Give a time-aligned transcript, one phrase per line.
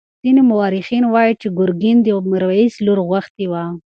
[0.23, 3.63] ځینې مورخین وایي چې ګرګین د میرویس لور غوښتې وه.